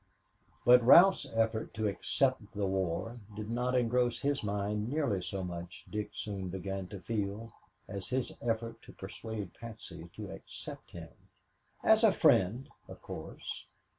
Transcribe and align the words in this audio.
But 0.65 0.81
Ralph's 0.81 1.27
effort 1.31 1.75
to 1.75 1.87
"accept 1.87 2.53
the 2.53 2.65
war" 2.65 3.17
did 3.35 3.51
not 3.51 3.75
engross 3.75 4.17
his 4.17 4.43
mind 4.43 4.89
nearly 4.89 5.21
so 5.21 5.43
much, 5.43 5.85
Dick 5.91 6.09
soon 6.13 6.49
began 6.49 6.87
to 6.87 6.99
feel, 6.99 7.53
as 7.87 8.09
his 8.09 8.31
effort 8.41 8.81
to 8.81 8.93
persuade 8.93 9.53
Patsy 9.53 10.09
to 10.15 10.31
accept 10.31 10.89
him 10.89 11.09
as 11.83 12.03
a 12.03 12.11
friend, 12.11 12.67
of 12.87 12.99
course! 13.03 13.67